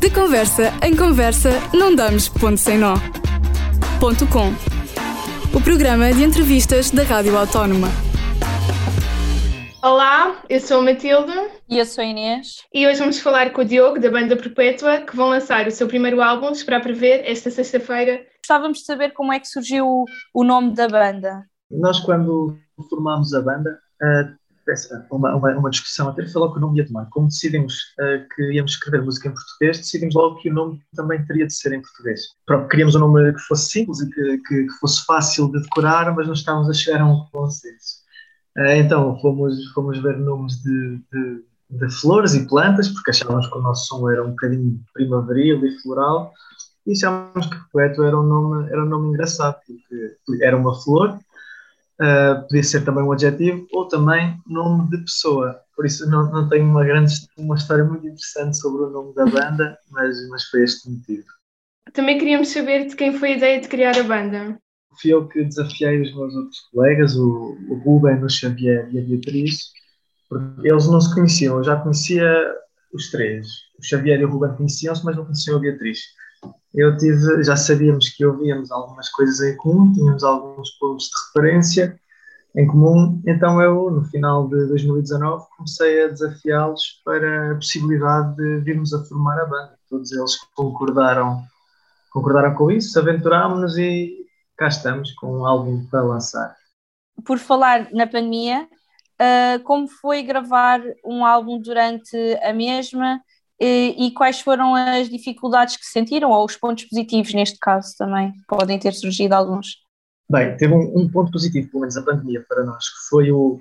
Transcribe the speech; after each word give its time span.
De 0.00 0.08
conversa 0.08 0.72
em 0.82 0.96
conversa, 0.96 1.50
não 1.74 1.94
damos 1.94 2.26
ponto 2.26 2.56
sem 2.56 2.78
nó. 2.78 2.94
Ponto 4.00 4.26
com. 4.26 4.48
O 5.54 5.62
programa 5.62 6.10
de 6.10 6.24
entrevistas 6.24 6.90
da 6.90 7.02
Rádio 7.02 7.36
Autónoma. 7.36 7.88
Olá, 9.82 10.42
eu 10.48 10.58
sou 10.58 10.80
a 10.80 10.84
Matilde. 10.84 11.34
E 11.68 11.76
eu 11.76 11.84
sou 11.84 12.02
a 12.02 12.06
Inês. 12.06 12.64
E 12.72 12.86
hoje 12.86 12.98
vamos 12.98 13.20
falar 13.20 13.52
com 13.52 13.60
o 13.60 13.64
Diogo, 13.64 14.00
da 14.00 14.10
banda 14.10 14.38
Perpétua, 14.38 15.02
que 15.02 15.14
vão 15.14 15.28
lançar 15.28 15.66
o 15.66 15.70
seu 15.70 15.86
primeiro 15.86 16.22
álbum, 16.22 16.50
Esperar 16.50 16.80
para 16.80 16.94
Ver, 16.94 17.22
esta 17.26 17.50
sexta-feira. 17.50 18.22
Gostávamos 18.42 18.78
de 18.78 18.86
saber 18.86 19.12
como 19.12 19.34
é 19.34 19.38
que 19.38 19.48
surgiu 19.48 20.06
o 20.32 20.42
nome 20.42 20.74
da 20.74 20.88
banda. 20.88 21.44
Nós, 21.70 22.00
quando 22.00 22.56
formámos 22.88 23.34
a 23.34 23.42
banda, 23.42 23.78
uh, 24.02 24.39
uma, 25.10 25.34
uma, 25.34 25.58
uma, 25.58 25.70
discussão 25.70 26.08
até 26.08 26.26
foi 26.26 26.50
que 26.50 26.58
o 26.58 26.60
nome 26.60 26.78
ia 26.78 26.86
tomar. 26.86 27.06
Como 27.10 27.28
decidimos 27.28 27.74
uh, 27.98 28.26
que 28.34 28.52
íamos 28.52 28.72
escrever 28.72 29.02
música 29.02 29.28
em 29.28 29.34
português, 29.34 29.78
decidimos 29.78 30.14
logo 30.14 30.36
que 30.36 30.50
o 30.50 30.54
nome 30.54 30.80
também 30.94 31.24
teria 31.24 31.46
de 31.46 31.54
ser 31.54 31.72
em 31.72 31.80
português. 31.82 32.20
Pronto, 32.46 32.68
queríamos 32.68 32.94
um 32.94 33.00
nome 33.00 33.32
que 33.32 33.40
fosse 33.40 33.70
simples 33.70 34.00
e 34.00 34.10
que, 34.10 34.38
que, 34.38 34.64
que 34.64 34.72
fosse 34.80 35.04
fácil 35.04 35.50
de 35.52 35.60
decorar, 35.62 36.14
mas 36.14 36.26
não 36.26 36.34
estávamos 36.34 36.68
a 36.68 36.74
chegar 36.74 37.00
a 37.00 37.06
um 37.06 37.24
consenso. 37.32 38.00
Uh, 38.56 38.76
então 38.76 39.18
fomos, 39.20 39.72
fomos 39.72 39.98
ver 40.02 40.18
nomes 40.18 40.62
de, 40.62 40.96
de, 41.12 41.44
de, 41.70 41.90
flores 42.00 42.34
e 42.34 42.46
plantas, 42.46 42.88
porque 42.88 43.10
achávamos 43.10 43.48
que 43.48 43.58
o 43.58 43.62
nosso 43.62 43.86
som 43.86 44.10
era 44.10 44.24
um 44.24 44.30
bocadinho 44.30 44.80
primaveril 44.92 45.64
e 45.64 45.80
floral, 45.80 46.32
e 46.86 46.92
achávamos 46.92 47.46
que 47.46 47.56
Poeto 47.72 48.02
era 48.02 48.18
um 48.18 48.22
nome, 48.22 48.68
era 48.70 48.84
um 48.84 48.88
nome 48.88 49.08
engraçado, 49.08 49.56
porque 49.66 50.44
era 50.44 50.56
uma 50.56 50.74
flor 50.82 51.18
Uh, 52.00 52.40
podia 52.48 52.62
ser 52.62 52.82
também 52.82 53.04
um 53.04 53.12
adjetivo 53.12 53.66
ou 53.72 53.86
também 53.86 54.38
nome 54.46 54.88
de 54.88 54.98
pessoa. 54.98 55.60
Por 55.76 55.84
isso 55.84 56.08
não, 56.08 56.32
não 56.32 56.48
tenho 56.48 56.64
uma 56.64 56.82
grande 56.82 57.12
uma 57.36 57.56
história 57.56 57.84
muito 57.84 58.06
interessante 58.06 58.56
sobre 58.56 58.84
o 58.84 58.90
nome 58.90 59.14
da 59.14 59.26
banda, 59.26 59.78
mas, 59.92 60.16
mas 60.30 60.44
foi 60.44 60.64
este 60.64 60.90
motivo. 60.90 61.26
Também 61.92 62.16
queríamos 62.16 62.48
saber 62.48 62.86
de 62.86 62.96
quem 62.96 63.12
foi 63.12 63.32
a 63.32 63.36
ideia 63.36 63.60
de 63.60 63.68
criar 63.68 63.98
a 63.98 64.02
banda. 64.02 64.58
Fui 65.00 65.12
eu 65.12 65.28
que 65.28 65.44
desafiei 65.44 66.00
os 66.00 66.14
meus 66.14 66.34
outros 66.34 66.60
colegas, 66.72 67.16
o, 67.16 67.56
o 67.68 67.74
Ruben, 67.84 68.24
o 68.24 68.30
Xavier 68.30 68.88
e 68.92 68.98
a 68.98 69.02
Beatriz, 69.02 69.70
porque 70.28 70.68
eles 70.68 70.86
não 70.86 71.00
se 71.00 71.14
conheciam. 71.14 71.58
Eu 71.58 71.64
já 71.64 71.76
conhecia 71.76 72.54
os 72.94 73.10
três. 73.10 73.46
O 73.78 73.84
Xavier 73.84 74.20
e 74.20 74.24
o 74.24 74.30
Ruben 74.30 74.56
conheciam-se, 74.56 75.04
mas 75.04 75.16
não 75.16 75.24
conheciam 75.24 75.58
a 75.58 75.60
Beatriz 75.60 76.00
eu 76.74 76.96
tive, 76.96 77.42
já 77.42 77.56
sabíamos 77.56 78.08
que 78.10 78.24
ouvíamos 78.24 78.70
algumas 78.70 79.08
coisas 79.10 79.40
em 79.40 79.56
comum, 79.56 79.92
tínhamos 79.92 80.22
alguns 80.22 80.70
pontos 80.78 81.06
de 81.06 81.12
referência 81.26 82.00
em 82.54 82.66
comum, 82.66 83.20
então 83.26 83.60
eu, 83.62 83.90
no 83.90 84.04
final 84.04 84.48
de 84.48 84.66
2019, 84.66 85.46
comecei 85.56 86.04
a 86.04 86.08
desafiá-los 86.08 87.00
para 87.04 87.52
a 87.52 87.54
possibilidade 87.54 88.36
de 88.36 88.60
virmos 88.60 88.92
a 88.92 89.04
formar 89.04 89.38
a 89.40 89.46
banda. 89.46 89.78
Todos 89.88 90.10
eles 90.12 90.36
concordaram, 90.54 91.44
concordaram 92.12 92.54
com 92.54 92.70
isso, 92.70 92.98
aventurámos-nos 92.98 93.76
e 93.78 94.16
cá 94.56 94.68
estamos 94.68 95.12
com 95.12 95.38
um 95.38 95.46
álbum 95.46 95.86
para 95.86 96.02
lançar. 96.02 96.56
Por 97.24 97.38
falar 97.38 97.88
na 97.92 98.06
pandemia, 98.06 98.68
uh, 99.20 99.62
como 99.62 99.86
foi 99.86 100.22
gravar 100.22 100.80
um 101.04 101.24
álbum 101.24 101.60
durante 101.60 102.16
a 102.42 102.52
mesma 102.52 103.20
e, 103.60 104.10
quais 104.12 104.40
foram 104.40 104.74
as 104.74 105.08
dificuldades 105.08 105.76
que 105.76 105.84
sentiram, 105.84 106.30
ou 106.30 106.44
os 106.44 106.56
pontos 106.56 106.84
positivos 106.84 107.34
neste 107.34 107.58
caso 107.58 107.94
também? 107.98 108.32
Podem 108.48 108.78
ter 108.78 108.92
surgido 108.92 109.34
alguns. 109.34 109.76
Bem, 110.30 110.56
teve 110.56 110.72
um, 110.72 110.98
um 110.98 111.08
ponto 111.10 111.30
positivo, 111.30 111.68
pelo 111.70 111.80
menos 111.80 111.96
a 111.96 112.02
pandemia 112.02 112.44
para 112.48 112.64
nós, 112.64 112.88
que 112.88 113.08
foi 113.10 113.30
o. 113.30 113.60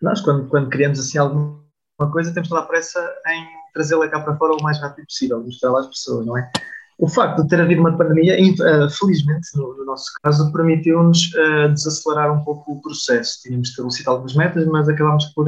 Nós, 0.00 0.20
quando, 0.20 0.48
quando 0.48 0.70
criamos 0.70 0.98
assim 0.98 1.18
alguma 1.18 1.60
coisa, 2.12 2.32
temos 2.32 2.48
toda 2.48 2.62
a 2.62 2.66
pressa 2.66 3.00
em 3.26 3.46
trazê-la 3.74 4.08
cá 4.08 4.20
para 4.20 4.36
fora 4.36 4.54
o 4.54 4.62
mais 4.62 4.80
rápido 4.80 5.06
possível, 5.06 5.42
mostrar 5.42 5.76
às 5.78 5.86
pessoas, 5.88 6.24
não 6.24 6.38
é? 6.38 6.50
O 6.98 7.08
facto 7.08 7.42
de 7.42 7.48
ter 7.48 7.60
havido 7.60 7.82
uma 7.82 7.96
pandemia, 7.96 8.38
eh, 8.40 8.88
felizmente, 8.88 9.48
no, 9.54 9.76
no 9.76 9.84
nosso 9.84 10.06
caso, 10.22 10.50
permitiu-nos 10.50 11.30
uh, 11.34 11.68
desacelerar 11.68 12.32
um 12.32 12.42
pouco 12.42 12.72
o 12.72 12.80
processo. 12.80 13.42
Tínhamos 13.42 13.68
estabelecido 13.68 14.10
algumas 14.10 14.34
metas, 14.34 14.66
mas 14.66 14.88
acabámos 14.88 15.26
por 15.34 15.46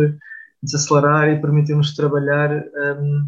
desacelerar 0.62 1.28
e 1.30 1.40
permitiu-nos 1.40 1.94
trabalhar 1.94 2.50
um, 2.52 3.26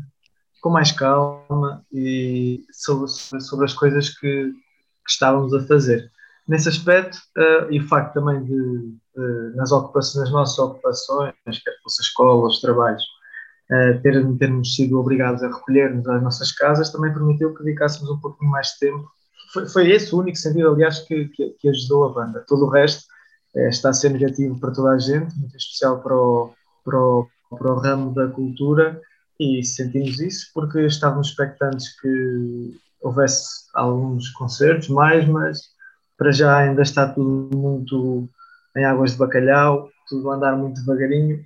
com 0.60 0.70
mais 0.70 0.92
calma 0.92 1.84
e 1.92 2.64
sobre, 2.72 3.08
sobre 3.08 3.64
as 3.64 3.72
coisas 3.74 4.10
que, 4.10 4.52
que 4.52 5.10
estávamos 5.10 5.54
a 5.54 5.60
fazer. 5.66 6.10
Nesse 6.46 6.68
aspecto, 6.68 7.16
uh, 7.36 7.70
e 7.70 7.78
o 7.78 7.86
facto 7.86 8.14
também 8.14 8.42
de, 8.44 8.52
uh, 8.54 9.56
nas 9.56 9.70
ocupações, 9.72 10.24
nas 10.24 10.32
nossas 10.32 10.58
ocupações, 10.58 11.32
quer 11.44 11.72
fosse 11.82 12.02
a 12.02 12.04
escola, 12.04 12.48
os 12.48 12.60
trabalhos, 12.60 13.02
uh, 13.70 14.00
ter, 14.02 14.36
termos 14.36 14.74
sido 14.74 14.98
obrigados 14.98 15.42
a 15.42 15.48
recolher-nos 15.48 16.08
às 16.08 16.22
nossas 16.22 16.52
casas, 16.52 16.90
também 16.90 17.12
permitiu 17.12 17.54
que 17.54 17.62
dedicássemos 17.62 18.10
um 18.10 18.18
pouquinho 18.18 18.50
mais 18.50 18.68
de 18.68 18.80
tempo. 18.80 19.08
Foi, 19.52 19.68
foi 19.68 19.90
esse 19.90 20.14
o 20.14 20.18
único 20.18 20.36
sentido, 20.36 20.72
aliás, 20.72 20.98
que, 21.00 21.26
que, 21.28 21.50
que 21.50 21.68
ajudou 21.68 22.06
a 22.06 22.12
banda. 22.12 22.44
Todo 22.48 22.66
o 22.66 22.70
resto 22.70 23.04
está 23.54 23.90
a 23.90 23.92
ser 23.92 24.10
negativo 24.10 24.58
para 24.58 24.72
toda 24.72 24.90
a 24.90 24.98
gente, 24.98 25.36
muito 25.36 25.56
especial 25.56 26.00
para 26.00 26.16
o, 26.16 26.52
para 26.84 26.98
o, 26.98 27.28
para 27.48 27.72
o 27.72 27.78
ramo 27.78 28.14
da 28.14 28.28
cultura, 28.28 29.00
e 29.40 29.64
sentimos 29.64 30.20
isso 30.20 30.50
porque 30.52 30.84
estávamos 30.84 31.28
expectantes 31.28 31.98
que 31.98 32.78
houvesse 33.00 33.48
alguns 33.72 34.28
concertos 34.28 34.90
mais, 34.90 35.26
mas 35.26 35.60
para 36.18 36.30
já 36.30 36.58
ainda 36.58 36.82
está 36.82 37.08
tudo 37.08 37.56
muito 37.56 38.28
em 38.76 38.84
águas 38.84 39.12
de 39.12 39.16
bacalhau, 39.16 39.88
tudo 40.06 40.30
a 40.30 40.34
andar 40.34 40.56
muito 40.56 40.78
devagarinho, 40.80 41.38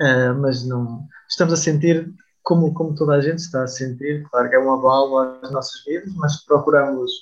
uh, 0.00 0.34
mas 0.40 0.66
não 0.66 1.06
estamos 1.28 1.54
a 1.54 1.56
sentir 1.56 2.12
como, 2.42 2.74
como 2.74 2.96
toda 2.96 3.14
a 3.14 3.20
gente 3.20 3.38
está 3.38 3.62
a 3.62 3.68
sentir, 3.68 4.26
claro 4.28 4.50
que 4.50 4.56
é 4.56 4.58
um 4.58 4.72
abalo 4.72 5.18
às 5.40 5.52
nossas 5.52 5.84
vidas, 5.84 6.12
mas 6.16 6.44
procuramos 6.44 7.12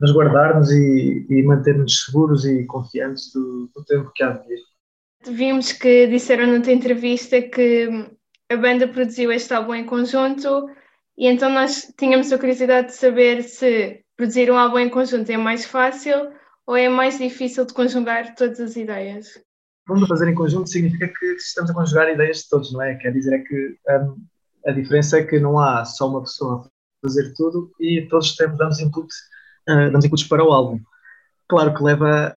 nos 0.00 0.14
guardarmos 0.14 0.70
e, 0.70 1.26
e 1.28 1.42
manter-nos 1.42 2.06
seguros 2.06 2.46
e 2.46 2.64
confiantes 2.64 3.30
do, 3.34 3.70
do 3.74 3.84
tempo 3.84 4.10
que 4.14 4.22
há 4.22 4.30
de 4.30 4.48
vir. 4.48 4.60
Vimos 5.28 5.72
que 5.72 6.06
disseram 6.06 6.46
na 6.46 6.62
tua 6.62 6.72
entrevista 6.72 7.42
que 7.42 8.15
a 8.50 8.56
banda 8.56 8.88
produziu 8.88 9.32
este 9.32 9.52
álbum 9.52 9.74
em 9.74 9.84
conjunto 9.84 10.68
e 11.18 11.26
então 11.26 11.50
nós 11.50 11.92
tínhamos 11.96 12.32
a 12.32 12.38
curiosidade 12.38 12.88
de 12.88 12.94
saber 12.94 13.42
se 13.42 14.04
produzir 14.16 14.50
um 14.50 14.56
álbum 14.56 14.78
em 14.78 14.88
conjunto 14.88 15.30
é 15.30 15.36
mais 15.36 15.64
fácil 15.64 16.32
ou 16.66 16.76
é 16.76 16.88
mais 16.88 17.18
difícil 17.18 17.64
de 17.64 17.74
conjugar 17.74 18.34
todas 18.34 18.60
as 18.60 18.76
ideias? 18.76 19.40
Vamos 19.88 20.08
fazer 20.08 20.28
em 20.28 20.34
conjunto 20.34 20.68
significa 20.68 21.08
que 21.08 21.26
estamos 21.34 21.70
a 21.70 21.74
conjugar 21.74 22.08
ideias 22.08 22.38
de 22.38 22.48
todos, 22.48 22.72
não 22.72 22.82
é? 22.82 22.96
Quer 22.96 23.12
dizer 23.12 23.34
é 23.34 23.38
que 23.38 23.76
um, 23.88 24.24
a 24.66 24.72
diferença 24.72 25.18
é 25.18 25.24
que 25.24 25.38
não 25.38 25.58
há 25.58 25.84
só 25.84 26.08
uma 26.08 26.22
pessoa 26.22 26.66
a 26.66 27.06
fazer 27.06 27.32
tudo 27.34 27.70
e 27.80 28.06
todos 28.08 28.34
temos, 28.34 28.58
damos, 28.58 28.80
input, 28.80 29.06
uh, 29.68 29.90
damos 29.90 30.04
inputs 30.04 30.24
para 30.24 30.44
o 30.44 30.52
álbum. 30.52 30.80
Claro 31.48 31.72
que 31.72 31.84
leva 31.84 32.34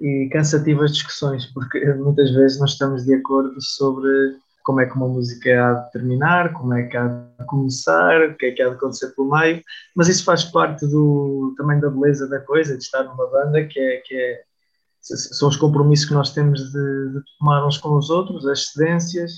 e 0.00 0.28
cansativas 0.32 0.92
discussões, 0.92 1.46
porque 1.46 1.84
muitas 1.94 2.30
vezes 2.30 2.60
nós 2.60 2.70
estamos 2.72 3.04
de 3.04 3.14
acordo 3.14 3.60
sobre 3.60 4.36
como 4.64 4.80
é 4.80 4.86
que 4.86 4.96
uma 4.96 5.06
música 5.06 5.50
há 5.50 5.74
de 5.74 5.92
terminar, 5.92 6.52
como 6.54 6.72
é 6.74 6.84
que 6.84 6.96
há 6.96 7.06
de 7.06 7.46
começar, 7.46 8.30
o 8.30 8.34
que 8.34 8.46
é 8.46 8.50
que 8.50 8.62
há 8.62 8.68
de 8.70 8.74
acontecer 8.74 9.14
pelo 9.14 9.30
meio, 9.30 9.62
mas 9.94 10.08
isso 10.08 10.24
faz 10.24 10.42
parte 10.42 10.86
do, 10.86 11.54
também 11.56 11.78
da 11.78 11.90
beleza 11.90 12.28
da 12.28 12.40
coisa, 12.40 12.76
de 12.76 12.82
estar 12.82 13.04
numa 13.04 13.30
banda, 13.30 13.64
que 13.64 13.78
é, 13.78 13.96
que 13.98 14.14
é 14.14 14.40
são 15.00 15.50
os 15.50 15.56
compromissos 15.56 16.06
que 16.06 16.14
nós 16.14 16.32
temos 16.32 16.72
de, 16.72 17.08
de 17.10 17.20
tomar 17.38 17.66
uns 17.66 17.76
com 17.76 17.94
os 17.94 18.08
outros, 18.08 18.46
as 18.46 18.68
cedências, 18.68 19.32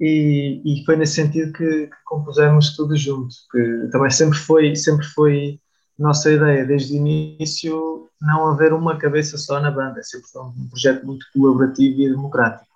e, 0.00 0.60
e 0.64 0.84
foi 0.84 0.96
nesse 0.96 1.14
sentido 1.14 1.52
que, 1.52 1.86
que, 1.86 1.96
compusemos 2.04 2.74
tudo 2.74 2.96
junto, 2.96 3.34
que 3.50 3.88
também 3.92 4.10
sempre 4.10 4.36
foi, 4.36 4.74
sempre 4.74 5.06
foi 5.06 5.60
nossa 5.96 6.30
ideia, 6.30 6.66
desde 6.66 6.92
o 6.92 6.96
início, 6.96 8.08
não 8.20 8.48
haver 8.48 8.72
uma 8.72 8.98
cabeça 8.98 9.38
só 9.38 9.60
na 9.60 9.70
banda, 9.70 10.02
sempre 10.02 10.26
foi 10.28 10.42
um 10.42 10.68
projeto 10.68 11.06
muito 11.06 11.24
colaborativo 11.32 12.00
e 12.00 12.10
democrático. 12.10 12.75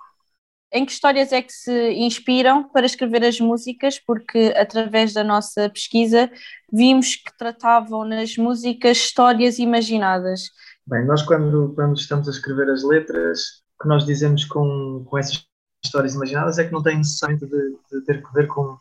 Em 0.73 0.87
que 0.87 0.93
histórias 0.93 1.33
é 1.33 1.43
que 1.43 1.53
se 1.53 1.93
inspiram 1.95 2.69
para 2.69 2.87
escrever 2.87 3.25
as 3.25 3.41
músicas? 3.41 3.99
Porque 3.99 4.55
através 4.57 5.13
da 5.13 5.25
nossa 5.25 5.69
pesquisa 5.69 6.31
vimos 6.73 7.17
que 7.17 7.37
tratavam 7.37 8.05
nas 8.05 8.37
músicas 8.37 8.99
histórias 8.99 9.59
imaginadas. 9.59 10.43
Bem, 10.87 11.05
nós 11.05 11.23
quando, 11.23 11.73
quando 11.75 11.97
estamos 11.97 12.29
a 12.29 12.31
escrever 12.31 12.71
as 12.71 12.85
letras, 12.85 13.41
o 13.79 13.83
que 13.83 13.89
nós 13.89 14.07
dizemos 14.07 14.45
com, 14.45 15.05
com 15.09 15.19
essas 15.19 15.45
histórias 15.85 16.15
imaginadas 16.15 16.59
é 16.59 16.65
que 16.65 16.73
não 16.73 16.83
tem 16.83 16.99
necessariamente 16.99 17.47
de, 17.47 17.77
de 17.91 18.05
ter 18.05 18.23
que 18.23 18.33
ver 18.33 18.47
com, 18.47 18.79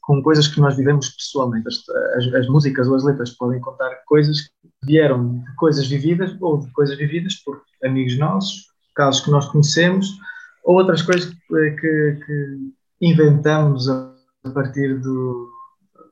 com 0.00 0.22
coisas 0.22 0.48
que 0.48 0.58
nós 0.58 0.74
vivemos 0.74 1.10
pessoalmente. 1.10 1.68
As, 1.68 1.86
as, 2.16 2.34
as, 2.34 2.48
músicas 2.48 2.88
ou 2.88 2.94
as 2.94 3.04
letras 3.04 3.30
podem 3.36 3.60
contar 3.60 3.90
coisas 4.06 4.40
que 4.40 4.68
vieram 4.84 5.40
de 5.40 5.54
coisas 5.56 5.86
vividas 5.86 6.34
ou 6.40 6.60
de 6.60 6.72
coisas 6.72 6.96
vividas 6.96 7.34
por 7.44 7.60
amigos 7.84 8.16
nossos, 8.16 8.68
casos 8.94 9.22
que 9.22 9.30
nós 9.30 9.46
conhecemos 9.48 10.08
outras 10.74 11.02
coisas 11.02 11.32
que, 11.32 11.70
que, 11.70 12.20
que 12.26 12.72
inventamos 13.00 13.88
a, 13.88 14.12
partir 14.54 14.98
do, 15.00 15.50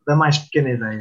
da 0.07 0.17
mais 0.17 0.39
pequena 0.39 0.71
ideia. 0.71 0.99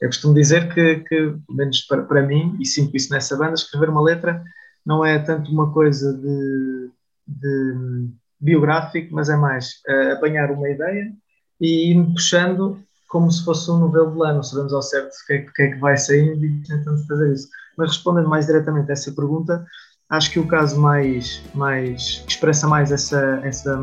Eu 0.00 0.08
costumo 0.08 0.34
dizer 0.34 0.72
que, 0.72 1.00
que 1.00 1.16
pelo 1.16 1.42
menos 1.48 1.80
para, 1.82 2.02
para 2.02 2.22
mim, 2.22 2.56
e 2.60 2.66
sinto 2.66 2.96
isso 2.96 3.12
nessa 3.12 3.36
banda, 3.36 3.54
escrever 3.54 3.88
uma 3.88 4.02
letra 4.02 4.42
não 4.84 5.04
é 5.04 5.18
tanto 5.18 5.50
uma 5.50 5.72
coisa 5.72 6.14
de, 6.14 6.90
de 7.26 8.08
biográfico, 8.40 9.14
mas 9.14 9.28
é 9.28 9.36
mais 9.36 9.82
uh, 9.88 10.12
apanhar 10.14 10.50
uma 10.50 10.68
ideia 10.68 11.12
e 11.60 11.90
ir 11.90 12.12
puxando 12.14 12.80
como 13.08 13.30
se 13.30 13.44
fosse 13.44 13.70
um 13.70 13.78
novelo 13.78 14.12
de 14.12 14.18
lá, 14.18 14.32
não 14.32 14.42
sabemos 14.42 14.72
ao 14.72 14.82
certo 14.82 15.12
o 15.12 15.26
que, 15.26 15.32
é, 15.32 15.38
que, 15.38 15.62
é 15.62 15.68
que 15.72 15.78
vai 15.78 15.96
saindo 15.96 16.44
e 16.44 16.62
tentando 16.62 17.06
fazer 17.06 17.32
isso. 17.32 17.48
Mas 17.76 17.88
respondendo 17.88 18.28
mais 18.28 18.46
diretamente 18.46 18.90
a 18.90 18.92
essa 18.92 19.12
pergunta, 19.12 19.64
acho 20.10 20.30
que 20.30 20.38
o 20.38 20.46
caso 20.46 20.80
mais, 20.80 21.42
mais 21.54 22.24
expressa 22.26 22.66
mais 22.66 22.90
essa, 22.90 23.40
essa 23.44 23.78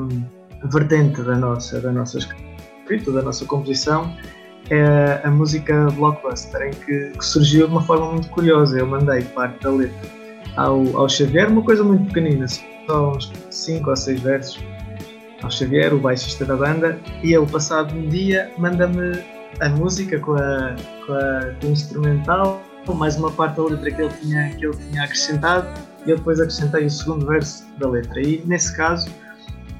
vertente 0.72 1.22
da 1.22 1.36
nossa, 1.36 1.80
da 1.80 1.92
nossa 1.92 2.18
escrita, 2.18 3.12
da 3.12 3.22
nossa 3.22 3.46
composição, 3.46 4.16
é 4.72 5.22
a 5.24 5.30
música 5.30 5.88
Blockbuster, 5.92 6.62
em 6.64 6.72
que, 6.72 7.12
que, 7.12 7.26
surgiu 7.26 7.68
de 7.68 7.74
uma 7.74 7.82
forma 7.84 8.12
muito 8.14 8.30
curiosa. 8.30 8.80
Eu 8.80 8.88
mandei 8.88 9.22
parte 9.22 9.62
da 9.62 9.70
letra 9.70 10.10
ao, 10.58 10.98
ao 10.98 11.08
Xavier, 11.08 11.52
uma 11.52 11.62
coisa 11.62 11.84
muito 11.84 12.06
pequenina, 12.06 12.48
só 12.48 13.12
uns 13.12 13.32
5 13.52 13.90
ou 13.90 13.96
6 13.96 14.20
versos, 14.22 14.64
ao 15.44 15.52
Xavier, 15.52 15.94
o 15.94 16.00
baixista 16.00 16.46
da 16.46 16.56
banda, 16.56 17.00
e 17.22 17.34
ele, 17.36 17.46
passado 17.46 17.94
um 17.94 18.10
dia, 18.10 18.52
manda-me 18.58 19.24
a 19.60 19.70
música 19.70 20.20
com, 20.20 20.34
a, 20.34 20.76
com, 21.06 21.14
a, 21.14 21.54
com 21.62 21.68
o 21.68 21.72
instrumental, 21.72 22.64
mais 22.96 23.16
uma 23.18 23.32
parte 23.32 23.58
da 23.58 23.64
letra 23.64 23.92
que 23.92 24.02
ele 24.02 24.14
tinha, 24.22 24.50
que 24.56 24.66
ele 24.66 24.78
tinha 24.78 25.04
acrescentado, 25.04 25.68
e 26.06 26.12
eu 26.12 26.18
depois 26.18 26.40
acrescentei 26.40 26.86
o 26.86 26.90
segundo 26.90 27.26
verso 27.26 27.66
da 27.78 27.90
letra. 27.90 28.22
E 28.22 28.44
nesse 28.46 28.76
caso, 28.76 29.10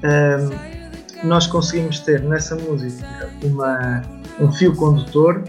um, 0.02 1.26
nós 1.26 1.46
conseguimos 1.46 2.00
ter 2.00 2.22
nessa 2.22 2.56
música 2.56 3.30
uma, 3.42 4.02
um 4.40 4.52
fio 4.52 4.74
condutor 4.74 5.42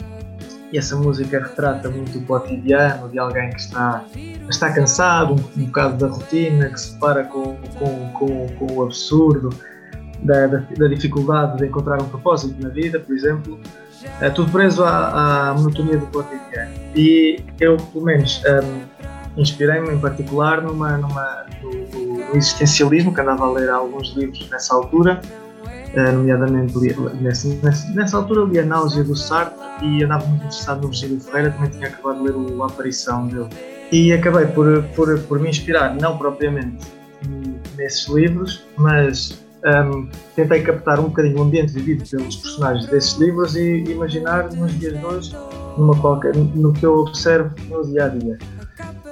e 0.71 0.77
essa 0.77 0.95
música 0.95 1.39
retrata 1.39 1.89
muito 1.89 2.17
o 2.17 2.25
cotidiano 2.25 3.09
de 3.09 3.17
alguém 3.17 3.49
que 3.49 3.61
está, 3.61 4.03
está 4.49 4.71
cansado, 4.73 5.33
um, 5.33 5.61
um 5.61 5.65
bocado 5.65 5.97
da 5.97 6.07
rotina, 6.13 6.69
que 6.69 6.79
se 6.79 6.93
depara 6.93 7.23
com, 7.23 7.55
com, 7.77 8.11
com, 8.13 8.47
com 8.57 8.73
o 8.73 8.83
absurdo, 8.83 9.49
da, 10.23 10.47
da, 10.47 10.57
da, 10.57 10.87
dificuldade 10.87 11.57
de 11.57 11.67
encontrar 11.67 12.01
um 12.01 12.09
propósito 12.09 12.61
na 12.61 12.69
vida, 12.69 12.99
por 12.99 13.15
exemplo, 13.15 13.59
é 14.19 14.29
tudo 14.29 14.51
preso 14.51 14.83
à, 14.83 15.49
à 15.49 15.53
monotonia 15.53 15.97
do 15.97 16.07
cotidiano. 16.07 16.71
E 16.95 17.43
eu, 17.59 17.77
pelo 17.77 18.05
menos, 18.05 18.41
um, 18.45 19.07
inspirei-me 19.37 19.93
em 19.93 19.99
particular 19.99 20.61
numa, 20.61 20.97
numa, 20.97 21.45
no, 21.61 22.35
existencialismo, 22.35 23.13
que 23.13 23.21
andava 23.21 23.45
a 23.45 23.51
ler 23.51 23.69
alguns 23.69 24.15
livros 24.15 24.49
nessa 24.49 24.73
altura, 24.73 25.21
uh, 25.65 26.11
nomeadamente 26.11 26.73
nessa, 27.21 27.47
nessa, 27.93 28.17
altura 28.17 28.45
li 28.45 28.59
a 28.59 28.65
Náusea 28.65 29.03
do 29.03 29.15
Sartre 29.15 29.57
e 29.81 30.03
andava 30.03 30.25
muito 30.25 30.41
interessado 30.41 30.81
no 30.81 30.87
Virgílio 30.89 31.19
Ferreira, 31.19 31.51
também 31.51 31.69
tinha 31.69 31.87
acabado 31.87 32.17
de 32.17 32.23
ler 32.23 32.35
o, 32.35 32.63
a 32.63 32.67
aparição 32.67 33.27
dele. 33.27 33.49
E 33.91 34.11
acabei 34.11 34.45
por, 34.47 34.83
por, 34.95 35.19
por 35.21 35.39
me 35.39 35.49
inspirar, 35.49 35.95
não 35.95 36.17
propriamente 36.17 36.85
nesses 37.77 38.07
livros, 38.09 38.65
mas 38.77 39.39
um, 39.65 40.07
tentei 40.35 40.61
captar 40.61 40.99
um 40.99 41.03
bocadinho 41.03 41.39
o 41.39 41.43
ambiente 41.43 41.73
vivido 41.73 42.07
pelos 42.09 42.35
personagens 42.35 42.85
desses 42.87 43.17
livros 43.17 43.55
e 43.55 43.83
imaginar 43.85 44.51
nos 44.53 44.77
dias 44.77 44.97
de 44.97 45.05
hoje 45.05 45.35
numa 45.77 45.95
qualquer, 45.99 46.35
no 46.35 46.73
que 46.73 46.85
eu 46.85 46.99
observo 46.99 47.51
no 47.69 47.85
dia 47.85 48.05
a 48.05 48.09
dia. 48.09 48.37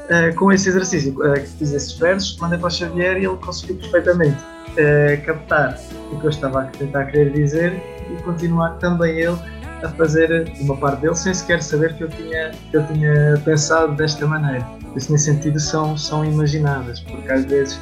Uh, 0.05 0.35
com 0.35 0.51
esse 0.51 0.69
exercício, 0.69 1.13
uh, 1.19 1.35
fiz 1.57 1.73
esses 1.73 1.93
versos, 1.93 2.37
mandei 2.37 2.59
para 2.59 2.67
o 2.67 2.71
Xavier 2.71 3.17
e 3.17 3.25
ele 3.25 3.37
conseguiu 3.37 3.75
perfeitamente 3.77 4.37
uh, 4.37 5.25
captar 5.25 5.79
o 6.11 6.19
que 6.19 6.25
eu 6.25 6.29
estava 6.29 6.61
a 6.61 6.65
tentar 6.65 7.05
querer 7.05 7.31
dizer 7.31 7.73
e 8.11 8.21
continuar 8.21 8.77
também 8.77 9.17
ele 9.19 9.37
a 9.83 9.89
fazer 9.89 10.51
uma 10.61 10.77
parte 10.77 11.01
dele 11.01 11.15
sem 11.15 11.33
sequer 11.33 11.61
saber 11.61 11.95
que 11.95 12.03
eu 12.03 12.09
tinha, 12.09 12.51
que 12.69 12.77
eu 12.77 12.85
tinha 12.87 13.41
pensado 13.43 13.95
desta 13.95 14.27
maneira. 14.27 14.65
Isso, 14.95 15.11
nesse 15.11 15.25
sentido, 15.25 15.59
são, 15.59 15.97
são 15.97 16.23
imaginadas, 16.23 16.99
porque 16.99 17.31
às 17.31 17.43
vezes 17.45 17.79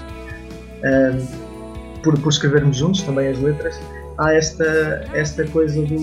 por, 2.04 2.20
por 2.20 2.30
escrevermos 2.30 2.78
juntos 2.78 3.02
também 3.02 3.30
as 3.30 3.40
letras, 3.40 3.80
há 4.18 4.34
esta, 4.34 5.06
esta 5.14 5.48
coisa 5.48 5.82
do, 5.82 5.98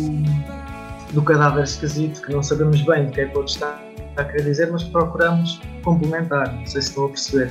do 1.12 1.22
cadáver 1.22 1.64
esquisito 1.64 2.22
que 2.22 2.32
não 2.32 2.42
sabemos 2.42 2.80
bem 2.82 3.06
o 3.06 3.10
que 3.10 3.20
é 3.20 3.26
que 3.26 3.34
o 3.34 3.38
outro 3.38 3.52
está 4.10 4.22
a 4.22 4.24
querer 4.26 4.44
dizer, 4.44 4.70
mas 4.70 4.84
procuramos 4.84 5.60
complementar. 5.82 6.52
Não 6.54 6.66
sei 6.66 6.82
se 6.82 6.88
estão 6.88 7.06
a 7.06 7.08
perceber. 7.08 7.50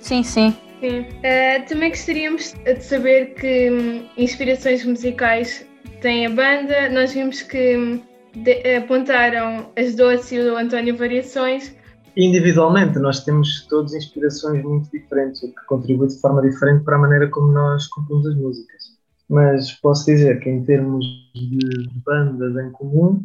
Sim, 0.00 0.22
sim. 0.22 0.56
Sim. 0.80 1.00
Uh, 1.00 1.68
também 1.68 1.90
gostaríamos 1.90 2.54
de 2.64 2.80
saber 2.80 3.34
que 3.34 3.70
hum, 3.70 4.06
inspirações 4.16 4.84
musicais 4.84 5.66
tem 6.00 6.26
a 6.26 6.30
banda. 6.30 6.88
Nós 6.90 7.12
vimos 7.12 7.42
que 7.42 7.76
hum, 7.76 8.02
de, 8.34 8.76
apontaram 8.76 9.70
as 9.76 9.94
Doce 9.94 10.36
e 10.36 10.40
o 10.40 10.56
António 10.56 10.96
Variações, 10.96 11.74
individualmente 12.16 12.98
nós 12.98 13.22
temos 13.24 13.66
todos 13.66 13.94
inspirações 13.94 14.64
muito 14.64 14.90
diferentes, 14.90 15.42
o 15.42 15.48
que 15.48 15.66
contribui 15.66 16.08
de 16.08 16.18
forma 16.18 16.40
diferente 16.42 16.82
para 16.82 16.96
a 16.96 16.98
maneira 16.98 17.28
como 17.28 17.52
nós 17.52 17.86
compomos 17.88 18.26
as 18.26 18.34
músicas. 18.34 18.96
Mas 19.28 19.72
posso 19.72 20.06
dizer 20.06 20.40
que 20.40 20.48
em 20.48 20.64
termos 20.64 21.04
de 21.34 21.90
bandas 22.04 22.56
em 22.64 22.70
comum, 22.72 23.22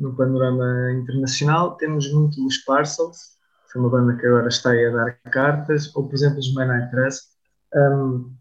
no 0.00 0.14
panorama 0.16 0.92
internacional, 0.92 1.76
temos 1.76 2.10
muito 2.10 2.44
os 2.46 2.56
Parcels, 2.58 3.38
que 3.70 3.78
é 3.78 3.80
uma 3.80 3.90
banda 3.90 4.16
que 4.16 4.26
agora 4.26 4.48
está 4.48 4.70
aí 4.70 4.86
a 4.86 4.90
dar 4.90 5.12
cartas, 5.30 5.94
ou 5.94 6.08
por 6.08 6.14
exemplo 6.14 6.38
os 6.38 6.52
Man 6.54 6.76
I 6.76 6.90
Trust. 6.90 7.24
Um, 7.74 8.32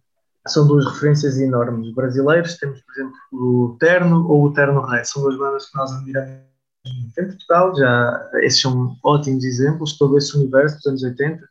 são 0.47 0.65
duas 0.65 0.85
referências 0.85 1.37
enormes. 1.37 1.93
Brasileiros, 1.93 2.57
temos 2.57 2.81
por 2.81 2.93
exemplo 2.93 3.15
o 3.33 3.77
Terno 3.79 4.27
ou 4.27 4.45
o 4.45 4.53
Terno 4.53 4.81
Rei, 4.81 5.03
são 5.03 5.21
duas 5.21 5.37
bandas 5.37 5.69
que 5.69 5.77
nós 5.77 5.91
admiramos 5.91 6.49
em 6.85 7.25
Portugal, 7.25 7.75
já, 7.75 8.29
esses 8.35 8.61
são 8.61 8.95
ótimos 9.03 9.43
exemplos, 9.43 9.97
todo 9.97 10.17
esse 10.17 10.35
universo 10.37 10.77
dos 10.77 10.85
anos 10.87 11.03
80, 11.03 11.47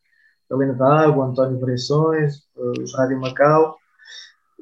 Helena 0.50 0.72
D'Água, 0.72 1.26
António 1.26 1.60
Variações, 1.60 2.42
os 2.56 2.94
Rádio 2.94 3.20
Macau, 3.20 3.76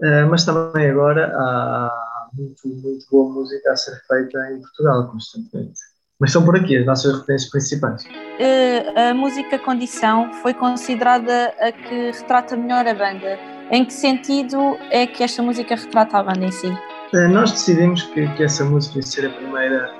uh, 0.02 0.28
mas 0.28 0.44
também 0.44 0.90
agora 0.90 1.32
há 1.34 2.05
muito, 2.32 2.68
muito 2.68 3.06
boa 3.10 3.32
música 3.32 3.72
a 3.72 3.76
ser 3.76 4.00
feita 4.06 4.38
em 4.52 4.60
Portugal 4.60 5.10
constantemente. 5.10 5.78
Mas 6.18 6.32
são 6.32 6.44
por 6.44 6.56
aqui 6.56 6.76
as 6.76 6.86
nossas 6.86 7.18
referências 7.18 7.50
principais. 7.50 8.04
Uh, 8.04 9.10
a 9.10 9.14
música 9.14 9.58
Condição 9.58 10.32
foi 10.34 10.54
considerada 10.54 11.54
a 11.60 11.70
que 11.70 12.10
retrata 12.12 12.56
melhor 12.56 12.86
a 12.86 12.94
banda. 12.94 13.38
Em 13.70 13.84
que 13.84 13.92
sentido 13.92 14.58
é 14.90 15.06
que 15.06 15.22
esta 15.22 15.42
música 15.42 15.74
retrata 15.74 16.16
a 16.18 16.22
banda 16.22 16.46
em 16.46 16.52
si? 16.52 16.68
Uh, 16.68 17.28
nós 17.28 17.52
decidimos 17.52 18.02
que, 18.02 18.26
que, 18.34 18.42
essa 18.42 18.64
música 18.64 18.96
ia 18.96 19.02
ser 19.02 19.26
a 19.26 19.30
primeira 19.30 19.90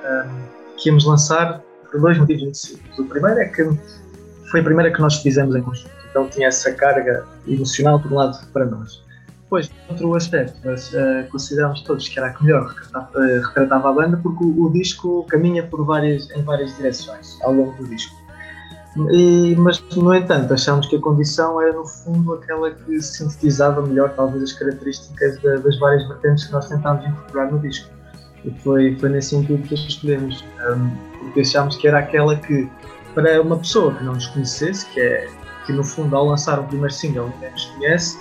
que 0.78 0.88
íamos 0.88 1.04
lançar 1.04 1.62
por 1.90 2.00
dois 2.00 2.18
motivos 2.18 2.42
muito 2.42 2.58
simples. 2.58 2.98
O 2.98 3.04
primeiro 3.04 3.40
é 3.40 3.44
que 3.46 3.64
foi 4.50 4.60
a 4.60 4.62
primeira 4.64 4.92
que 4.92 5.00
nós 5.00 5.16
fizemos 5.16 5.54
em 5.54 5.62
conjunto, 5.62 5.90
então 6.10 6.28
tinha 6.28 6.48
essa 6.48 6.72
carga 6.72 7.24
emocional 7.46 8.00
por 8.00 8.12
um 8.12 8.16
lado 8.16 8.38
para 8.52 8.64
nós. 8.64 9.04
Depois, 9.46 9.70
outro 9.88 10.12
aspecto, 10.16 10.58
mas, 10.64 10.92
uh, 10.92 11.24
consideramos 11.30 11.80
todos 11.82 12.08
que 12.08 12.18
era 12.18 12.32
que 12.32 12.42
melhor 12.42 12.66
retratava, 12.66 13.20
retratava 13.46 13.90
a 13.90 13.92
banda 13.92 14.16
porque 14.20 14.42
o, 14.42 14.64
o, 14.64 14.72
disco 14.72 15.24
caminha 15.28 15.62
por 15.62 15.84
várias, 15.84 16.28
em 16.32 16.42
várias 16.42 16.76
direções 16.76 17.40
ao 17.42 17.52
longo 17.52 17.72
do 17.80 17.88
disco. 17.88 18.12
E, 19.12 19.54
mas, 19.56 19.80
no 19.94 20.12
entanto, 20.12 20.52
achámos 20.52 20.88
que 20.88 20.96
a 20.96 21.00
condição 21.00 21.62
era, 21.62 21.72
no 21.72 21.86
fundo, 21.86 22.32
aquela 22.34 22.72
que 22.72 23.00
sintetizava 23.00 23.82
melhor, 23.82 24.12
talvez, 24.16 24.42
as 24.42 24.52
características 24.52 25.40
da, 25.40 25.56
das 25.58 25.78
várias 25.78 26.08
vertentes 26.08 26.46
que 26.46 26.52
nós 26.52 26.68
tentámos 26.68 27.06
incorporar 27.06 27.52
no 27.52 27.60
disco. 27.60 27.88
E 28.44 28.50
foi, 28.62 28.96
foi 28.98 29.10
nesse 29.10 29.30
sentido 29.30 29.62
que 29.62 29.74
escolhemos, 29.74 30.44
um, 30.70 30.90
porque 31.20 31.42
achámos 31.42 31.76
que 31.76 31.86
era 31.86 32.00
aquela 32.00 32.34
que, 32.34 32.68
para 33.14 33.40
uma 33.40 33.58
pessoa 33.58 33.94
que 33.94 34.02
não 34.02 34.14
nos 34.14 34.26
conhecesse, 34.26 34.86
que 34.86 34.98
é 34.98 35.28
que 35.66 35.72
no 35.72 35.84
fundo 35.84 36.16
ao 36.16 36.26
lançar 36.26 36.58
o 36.58 36.64
primeiro 36.64 36.92
single 36.92 37.28
ninguém 37.28 37.50
nos 37.52 37.64
conhece, 37.66 38.18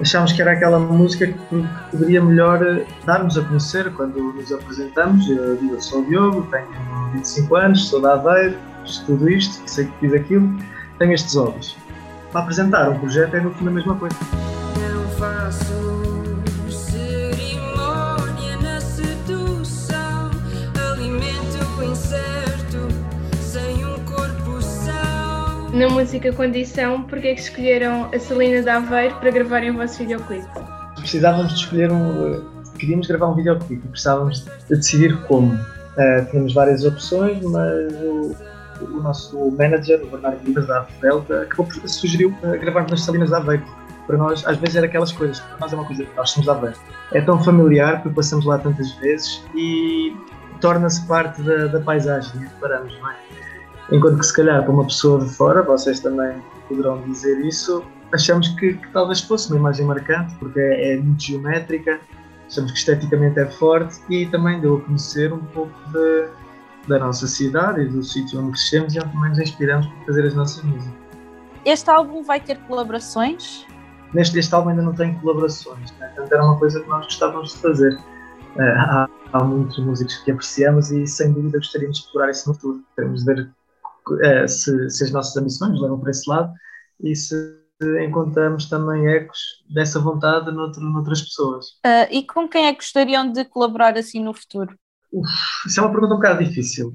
achámos 0.00 0.32
que 0.32 0.40
era 0.40 0.52
aquela 0.52 0.78
música 0.78 1.26
que, 1.26 1.68
poderia 1.90 2.22
melhor 2.22 2.62
eh, 2.62 2.86
dar-nos 3.04 3.36
a 3.36 3.42
conhecer 3.42 3.92
quando 3.92 4.32
nos 4.32 4.52
apresentamos. 4.52 5.28
Eu 5.28 5.56
digo, 5.56 5.74
eu 5.74 5.80
sou 5.80 6.00
o 6.00 6.06
Diogo, 6.06 6.46
tenho 6.50 6.66
25 7.14 7.56
anos, 7.56 7.88
sou 7.88 8.00
da 8.00 8.14
Aveiro, 8.14 8.56
fiz 8.84 8.98
tudo 8.98 9.28
isto, 9.28 9.62
sei 9.68 9.86
que 9.86 9.92
fiz 10.00 10.14
aquilo, 10.14 10.56
tenho 10.98 11.12
estes 11.12 11.34
hobbies. 11.34 11.76
Para 12.32 12.42
apresentar 12.42 12.88
um 12.88 12.98
projeto 12.98 13.34
é 13.34 13.40
no 13.40 13.50
fundo 13.52 13.70
a 13.70 13.72
mesma 13.72 13.94
coisa. 13.96 14.16
Não 14.92 15.08
faço 15.18 16.19
na 25.72 25.88
música 25.88 26.32
Condição, 26.32 27.02
porque 27.04 27.28
é 27.28 27.34
que 27.34 27.40
escolheram 27.40 28.08
a 28.12 28.18
Celina 28.18 28.62
de 28.62 28.68
Aveiro 28.68 29.14
para 29.16 29.30
gravarem 29.30 29.70
o 29.70 29.76
vosso 29.76 29.98
videoclipe? 29.98 30.46
Precisávamos 30.96 31.48
de 31.48 31.60
escolher 31.60 31.92
um. 31.92 32.44
Queríamos 32.78 33.06
gravar 33.06 33.28
um 33.28 33.34
videoclipe 33.34 33.84
e 33.84 33.88
precisávamos 33.88 34.44
de 34.44 34.76
decidir 34.76 35.16
como. 35.22 35.54
Uh, 35.54 36.30
tínhamos 36.30 36.54
várias 36.54 36.84
opções, 36.84 37.42
mas 37.42 37.92
o, 37.94 38.36
o 38.80 39.02
nosso 39.02 39.50
manager, 39.52 40.02
o 40.02 40.06
Bernardo 40.06 40.46
Rivas 40.46 40.66
da 40.66 40.86
Delta, 41.00 41.42
acabou 41.42 41.66
por 41.66 41.88
sugeriu 41.88 42.30
uh, 42.42 42.58
gravarmos 42.60 42.90
nas 42.90 43.02
Salinas 43.02 43.28
de 43.28 43.34
Aveiro. 43.34 43.64
Para 44.06 44.16
nós, 44.16 44.44
às 44.46 44.56
vezes, 44.56 44.76
era 44.76 44.86
aquelas 44.86 45.12
coisas. 45.12 45.40
Para 45.40 45.58
nós 45.60 45.72
é 45.72 45.76
uma 45.76 45.84
coisa 45.84 46.06
nós 46.16 46.30
somos 46.30 46.46
de 46.46 46.50
Aveiro. 46.50 46.76
É 47.12 47.20
tão 47.20 47.42
familiar 47.42 48.02
porque 48.02 48.16
passamos 48.16 48.44
lá 48.44 48.58
tantas 48.58 48.90
vezes 48.94 49.42
e 49.54 50.16
torna-se 50.60 51.06
parte 51.06 51.40
da, 51.42 51.66
da 51.66 51.80
paisagem 51.80 52.40
reparamos, 52.40 52.92
não 52.98 53.10
é? 53.10 53.16
Enquanto 53.92 54.18
que 54.18 54.26
se 54.26 54.34
calhar 54.34 54.62
para 54.62 54.72
uma 54.72 54.84
pessoa 54.84 55.24
de 55.24 55.28
fora, 55.30 55.62
vocês 55.62 55.98
também 55.98 56.40
poderão 56.68 57.02
dizer 57.02 57.44
isso, 57.44 57.84
achamos 58.12 58.48
que, 58.48 58.74
que 58.74 58.88
talvez 58.92 59.20
fosse 59.20 59.50
uma 59.50 59.58
imagem 59.58 59.86
marcante, 59.86 60.32
porque 60.36 60.60
é, 60.60 60.94
é 60.94 60.96
muito 60.96 61.22
geométrica, 61.22 62.00
achamos 62.46 62.70
que 62.70 62.78
esteticamente 62.78 63.38
é 63.40 63.46
forte 63.46 64.00
e 64.08 64.26
também 64.26 64.60
deu 64.60 64.76
a 64.76 64.80
conhecer 64.80 65.32
um 65.32 65.44
pouco 65.46 65.72
de, 65.92 66.28
da 66.86 66.98
nossa 67.00 67.26
cidade 67.26 67.82
e 67.82 67.86
do 67.86 68.02
sítio 68.02 68.40
onde 68.40 68.52
crescemos 68.52 68.94
e 68.94 68.98
onde 68.98 69.12
também 69.12 69.30
nos 69.30 69.38
inspiramos 69.40 69.86
para 69.86 70.06
fazer 70.06 70.26
as 70.26 70.34
nossas 70.34 70.62
músicas. 70.62 71.00
Este 71.64 71.90
álbum 71.90 72.22
vai 72.22 72.40
ter 72.40 72.58
colaborações? 72.60 73.66
Neste 74.14 74.38
este 74.38 74.54
álbum 74.54 74.70
ainda 74.70 74.82
não 74.82 74.92
tem 74.92 75.14
colaborações, 75.18 75.92
né? 75.98 76.06
portanto 76.08 76.32
era 76.32 76.44
uma 76.44 76.58
coisa 76.58 76.80
que 76.80 76.88
nós 76.88 77.04
gostávamos 77.04 77.54
de 77.54 77.58
fazer. 77.58 77.94
Uh, 78.56 78.62
há, 78.62 79.08
há, 79.32 79.44
muitos 79.44 79.78
músicos 79.78 80.16
que 80.18 80.30
apreciamos 80.32 80.90
e 80.90 81.06
sem 81.06 81.32
dúvida 81.32 81.58
gostaríamos 81.58 81.98
de 81.98 82.04
explorar 82.04 82.30
isso 82.30 82.48
no 82.48 82.54
futuro. 82.54 82.82
Queremos 82.96 83.24
ver 83.24 83.48
uh, 84.08 84.48
se, 84.48 84.90
se, 84.90 85.04
as 85.04 85.10
nossas 85.10 85.36
ambições 85.36 85.80
levam 85.80 86.00
para 86.00 86.10
esse 86.10 86.28
lado 86.28 86.52
e 87.02 87.14
se 87.14 87.34
encontramos 88.06 88.68
também 88.68 89.08
ecos 89.08 89.38
dessa 89.72 89.98
vontade 89.98 90.50
noutro, 90.52 90.82
noutras 90.82 91.22
pessoas. 91.22 91.66
Uh, 91.86 92.06
e 92.10 92.26
com 92.26 92.48
quem 92.48 92.66
é 92.66 92.72
que 92.72 92.80
gostariam 92.80 93.32
de 93.32 93.44
colaborar 93.44 93.96
assim 93.96 94.22
no 94.22 94.34
futuro? 94.34 94.76
Uf, 95.12 95.30
isso 95.66 95.80
é 95.80 95.82
uma 95.82 95.90
pergunta 95.90 96.14
um 96.14 96.18
bocado 96.18 96.44
difícil. 96.44 96.92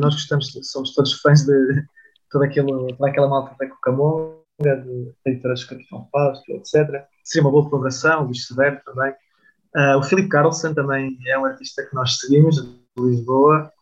nós 0.00 0.14
gostamos, 0.14 0.52
somos 0.62 0.94
todos 0.94 1.20
fãs 1.20 1.44
de 1.44 1.84
toda, 2.30 2.46
aquilo, 2.46 2.86
toda 2.96 3.10
aquela 3.10 3.28
malta 3.28 3.54
da 3.58 3.68
Cucamonga 3.68 4.44
de 4.60 5.12
editoras 5.26 5.64
Capitão 5.64 6.08
Fausto, 6.10 6.52
etc. 6.52 7.04
Seria 7.22 7.46
uma 7.46 7.50
boa 7.50 7.68
colaboração, 7.68 8.22
o 8.22 8.24
Luís 8.26 8.46
Severo 8.46 8.80
também. 8.84 9.12
Uh, 9.74 9.98
o 9.98 10.02
Filipe 10.02 10.28
Carlson 10.28 10.72
também 10.72 11.18
é 11.26 11.38
um 11.38 11.44
artista 11.44 11.84
que 11.84 11.94
nós 11.94 12.18
seguimos, 12.18 12.56
de 12.62 13.02
Lisboa. 13.02 13.72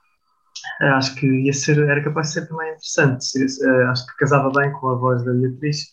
Uh, 0.81 0.95
acho 0.95 1.15
que 1.17 1.27
ia 1.27 1.53
ser, 1.53 1.79
era 1.79 2.03
capaz 2.03 2.29
de 2.29 2.35
ser 2.35 2.49
também 2.49 2.69
interessante. 2.69 3.27
Uh, 3.39 3.89
acho 3.89 4.07
que 4.07 4.17
casava 4.17 4.51
bem 4.51 4.73
com 4.73 4.89
a 4.89 4.95
voz 4.95 5.25
da 5.25 5.33
Beatriz, 5.33 5.87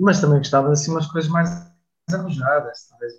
mas 0.00 0.20
também 0.20 0.38
gostava 0.38 0.66
de 0.68 0.72
assim, 0.72 0.90
umas 0.90 1.06
coisas 1.06 1.30
mais 1.30 1.48
arrojadas, 2.10 2.88
talvez 2.90 3.14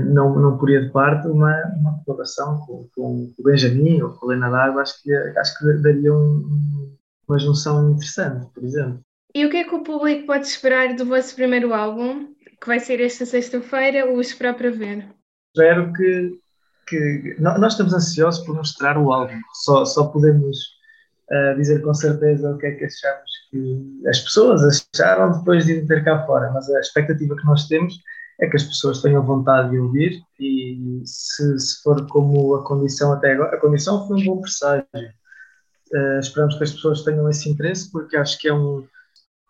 não, 0.00 0.34
não 0.38 0.58
poria 0.58 0.82
de 0.82 0.90
parte 0.90 1.28
uma, 1.28 1.54
uma 1.76 2.02
colaboração 2.04 2.60
com, 2.60 2.88
com, 2.94 3.32
o 3.38 3.42
Benjamin 3.42 4.02
ou 4.02 4.10
com 4.10 4.30
a 4.30 4.32
Helena 4.32 4.50
D'Água, 4.50 4.82
acho 4.82 5.02
que, 5.02 5.12
acho 5.12 5.58
que 5.58 5.72
daria 5.82 6.12
um, 6.12 6.96
uma 7.28 7.38
junção 7.38 7.90
interessante, 7.90 8.46
por 8.54 8.64
exemplo. 8.64 9.00
E 9.34 9.44
o 9.44 9.50
que 9.50 9.58
é 9.58 9.64
que 9.64 9.74
o 9.74 9.82
público 9.82 10.26
pode 10.26 10.46
esperar 10.46 10.94
do 10.94 11.04
vosso 11.04 11.34
primeiro 11.34 11.74
álbum, 11.74 12.34
que 12.60 12.66
vai 12.66 12.80
ser 12.80 13.00
esta 13.00 13.26
sexta-feira, 13.26 14.06
ou 14.06 14.20
esperar 14.20 14.54
para 14.54 14.70
ver? 14.70 15.08
Espero 15.54 15.92
que, 15.92 16.38
que. 16.86 17.36
Nós 17.38 17.72
estamos 17.72 17.94
ansiosos 17.94 18.44
por 18.44 18.56
mostrar 18.56 18.98
o 18.98 19.12
álbum, 19.12 19.38
só, 19.64 19.84
só 19.84 20.04
podemos 20.06 20.58
uh, 21.30 21.56
dizer 21.56 21.82
com 21.82 21.94
certeza 21.94 22.50
o 22.50 22.58
que 22.58 22.66
é 22.66 22.72
que 22.72 22.84
achamos 22.84 23.30
que 23.50 24.08
as 24.08 24.20
pessoas 24.20 24.62
acharam 24.94 25.38
depois 25.38 25.66
de 25.66 25.86
ter 25.86 26.04
cá 26.04 26.24
fora, 26.26 26.50
mas 26.52 26.68
a 26.70 26.80
expectativa 26.80 27.36
que 27.36 27.44
nós 27.44 27.68
temos 27.68 27.94
é 28.40 28.48
que 28.48 28.56
as 28.56 28.64
pessoas 28.64 29.02
tenham 29.02 29.24
vontade 29.24 29.70
de 29.70 29.78
ouvir 29.78 30.22
e 30.40 31.02
se, 31.04 31.58
se 31.58 31.82
for 31.82 32.06
como 32.08 32.54
a 32.54 32.64
condição 32.64 33.12
até 33.12 33.32
agora, 33.32 33.56
a 33.56 33.60
condição 33.60 34.06
foi 34.08 34.20
um 34.20 34.24
bom 34.24 34.40
presságio. 34.40 34.86
Uh, 35.92 36.18
esperamos 36.18 36.56
que 36.56 36.64
as 36.64 36.72
pessoas 36.72 37.02
tenham 37.02 37.28
esse 37.28 37.48
interesse 37.48 37.92
porque 37.92 38.16
acho 38.16 38.38
que 38.38 38.48
é 38.48 38.54
um, 38.54 38.86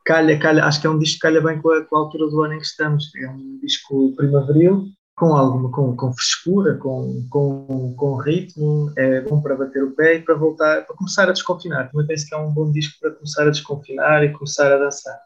calha, 0.04 0.38
calha, 0.38 0.64
acho 0.64 0.80
que 0.80 0.86
é 0.86 0.90
um 0.90 0.98
disco 0.98 1.14
que 1.14 1.20
calha 1.20 1.40
bem 1.40 1.60
com 1.60 1.70
a, 1.70 1.84
com 1.84 1.96
a, 1.96 2.00
altura 2.00 2.28
do 2.28 2.42
ano 2.42 2.54
em 2.54 2.58
que 2.58 2.66
estamos. 2.66 3.10
É 3.16 3.28
um 3.28 3.58
disco 3.62 4.14
primaveril, 4.16 4.86
com 5.14 5.36
alguma, 5.36 5.70
com, 5.70 5.94
com 5.94 6.12
frescura, 6.12 6.74
com, 6.76 7.26
com, 7.28 7.94
com 7.96 8.16
ritmo, 8.16 8.92
é 8.96 9.20
bom 9.20 9.40
para 9.40 9.56
bater 9.56 9.82
o 9.82 9.92
pé 9.92 10.14
e 10.14 10.22
para 10.22 10.34
voltar, 10.34 10.86
para 10.86 10.96
começar 10.96 11.28
a 11.28 11.32
desconfinar. 11.32 11.90
Também 11.90 12.06
penso 12.06 12.26
que 12.26 12.34
é 12.34 12.38
um 12.38 12.50
bom 12.50 12.70
disco 12.70 12.98
para 13.00 13.12
começar 13.12 13.46
a 13.46 13.50
desconfinar 13.50 14.24
e 14.24 14.32
começar 14.32 14.72
a 14.72 14.78
dançar. 14.78 15.18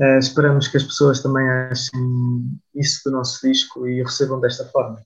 Uh, 0.00 0.18
esperamos 0.18 0.68
que 0.68 0.78
as 0.78 0.84
pessoas 0.84 1.20
também 1.20 1.46
achem 1.48 2.58
isso 2.74 3.02
do 3.04 3.12
nosso 3.12 3.46
disco 3.46 3.86
e 3.86 4.02
o 4.02 4.06
recebam 4.06 4.40
desta 4.40 4.64
forma. 4.66 5.00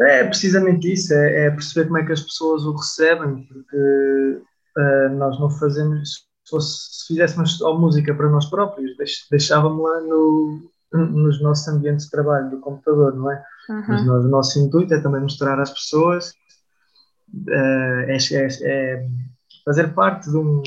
É 0.00 0.24
precisamente 0.24 0.90
isso, 0.90 1.12
é, 1.12 1.46
é 1.46 1.50
perceber 1.50 1.86
como 1.86 1.98
é 1.98 2.06
que 2.06 2.12
as 2.12 2.22
pessoas 2.22 2.64
o 2.64 2.74
recebem, 2.74 3.44
porque 3.44 4.42
uh, 4.78 5.16
nós 5.16 5.38
não 5.38 5.50
fazemos 5.50 6.30
fosse, 6.48 6.78
se 6.90 7.06
fizéssemos 7.08 7.58
só 7.58 7.78
música 7.78 8.14
para 8.14 8.28
nós 8.28 8.46
próprios, 8.46 8.90
deixávamos-la 9.30 10.00
no, 10.00 10.70
nos 10.92 11.40
nossos 11.40 11.68
ambientes 11.68 12.06
de 12.06 12.10
trabalho 12.10 12.50
do 12.50 12.60
computador, 12.60 13.14
não 13.14 13.30
é? 13.30 13.42
Uhum. 13.68 13.84
Mas 13.88 14.06
nós, 14.06 14.24
o 14.24 14.28
nosso 14.28 14.58
intuito 14.58 14.94
é 14.94 15.00
também 15.00 15.20
mostrar 15.20 15.60
às 15.60 15.70
pessoas, 15.70 16.30
uh, 17.32 18.08
é, 18.08 18.16
é, 18.32 18.48
é, 18.62 19.08
fazer 19.64 19.94
parte 19.94 20.30
de 20.30 20.36
um, 20.36 20.62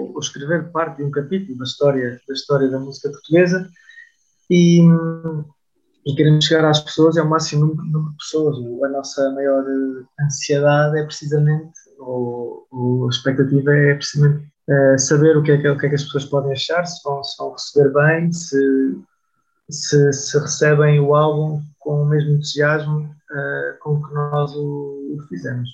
ou, 0.00 0.18
escrever 0.18 0.70
parte 0.70 0.98
de 0.98 1.04
um 1.04 1.10
capítulo 1.10 1.58
da 1.58 1.64
história 1.64 2.20
da, 2.26 2.34
história 2.34 2.68
da 2.68 2.78
música 2.78 3.10
portuguesa 3.10 3.68
e, 4.50 4.80
e 6.06 6.14
queremos 6.14 6.46
chegar 6.46 6.64
às 6.64 6.80
pessoas, 6.80 7.16
é 7.16 7.22
o 7.22 7.28
máximo 7.28 7.66
número, 7.66 8.10
de 8.10 8.16
pessoas. 8.16 8.56
A 8.84 8.88
nossa 8.88 9.30
maior 9.32 9.64
ansiedade 10.20 10.98
é 10.98 11.04
precisamente, 11.04 11.72
ou, 11.98 12.66
ou 12.70 13.06
a 13.06 13.10
expectativa 13.10 13.74
é 13.74 13.94
precisamente 13.94 14.46
uh, 14.70 14.98
saber 14.98 15.36
o 15.36 15.42
que, 15.42 15.52
é 15.52 15.58
que, 15.58 15.68
o 15.68 15.76
que, 15.76 15.86
é 15.86 15.88
que 15.90 15.94
as 15.96 16.04
pessoas 16.04 16.24
podem 16.24 16.52
achar, 16.52 16.86
se 16.86 17.02
vão, 17.04 17.22
se 17.22 17.36
vão 17.36 17.52
receber 17.52 17.92
bem, 17.92 18.32
se, 18.32 18.56
se, 19.70 20.12
se, 20.12 20.38
recebem 20.38 21.00
o 21.00 21.14
álbum 21.14 21.62
com 21.78 22.02
o 22.02 22.06
mesmo 22.06 22.34
entusiasmo 22.34 23.00
uh, 23.00 23.78
com 23.80 24.02
que 24.02 24.14
nós 24.14 24.52
o, 24.54 25.16
o 25.16 25.26
fizemos. 25.28 25.68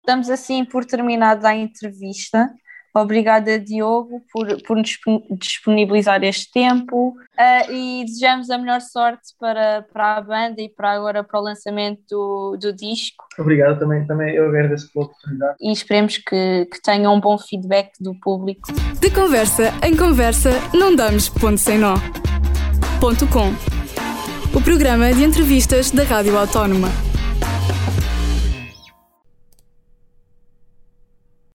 Estamos 0.00 0.30
assim 0.30 0.64
por 0.64 0.84
terminada 0.84 1.48
a 1.48 1.54
entrevista. 1.54 2.48
Obrigada, 2.94 3.58
Diogo, 3.58 4.22
por, 4.32 4.62
por 4.62 4.76
nos 4.76 4.98
disponibilizar 5.38 6.24
este 6.24 6.50
tempo 6.50 7.10
uh, 7.10 7.70
e 7.70 8.04
desejamos 8.06 8.48
a 8.48 8.56
melhor 8.56 8.80
sorte 8.80 9.34
para, 9.38 9.82
para 9.92 10.16
a 10.16 10.20
banda 10.22 10.62
e 10.62 10.68
para 10.70 10.92
agora 10.92 11.22
para 11.22 11.38
o 11.38 11.42
lançamento 11.42 12.00
do, 12.08 12.56
do 12.58 12.72
disco. 12.72 13.26
Obrigado, 13.38 13.78
também, 13.78 14.06
também 14.06 14.34
eu 14.34 14.48
agradeço 14.48 14.90
pela 14.92 15.04
oportunidade. 15.04 15.56
E 15.60 15.70
esperemos 15.70 16.16
que, 16.16 16.66
que 16.72 16.80
tenham 16.80 17.14
um 17.14 17.20
bom 17.20 17.36
feedback 17.36 17.90
do 18.00 18.18
público. 18.18 18.72
De 18.98 19.10
conversa 19.10 19.74
em 19.84 19.94
conversa, 19.94 20.50
não 20.72 20.96
damos 20.96 21.28
ponto 21.28 21.58
sem 21.58 21.78
nó. 21.78 21.96
O 24.54 24.60
programa 24.60 25.12
de 25.12 25.22
entrevistas 25.22 25.90
da 25.90 26.02
Rádio 26.02 26.36
Autónoma. 26.38 27.05